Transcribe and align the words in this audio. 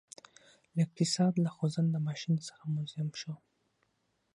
له 0.75 0.79
اقتصاد 0.87 1.33
له 1.43 1.49
خوځنده 1.55 1.99
ماشین 2.07 2.35
څخه 2.47 2.63
موزیم 2.75 3.09
شو 3.19 3.33